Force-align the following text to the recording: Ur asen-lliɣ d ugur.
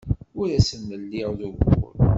Ur 0.39 0.47
asen-lliɣ 0.57 1.29
d 1.39 1.41
ugur. 1.47 1.95